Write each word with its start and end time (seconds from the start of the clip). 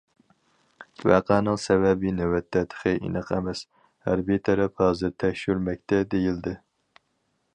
ۋەقەنىڭ 1.09 1.59
سەۋەبى 1.65 2.13
نۆۋەتتە 2.21 2.63
تېخى 2.71 2.95
ئېنىق 3.03 3.29
ئەمەس، 3.37 3.61
ھەربىي 4.07 4.43
تەرەپ 4.49 4.83
ھازىر 4.85 5.15
تەكشۈرمەكتە، 5.25 6.03
دېيىلدى. 6.15 6.57